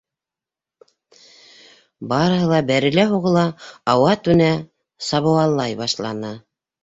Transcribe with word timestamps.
Барыһы 2.13 2.47
ла 2.53 2.61
бәрелә-һуғыла, 2.71 3.43
ауа-түнә 3.95 4.49
сабауыллай 5.11 5.77
башланы. 5.85 6.33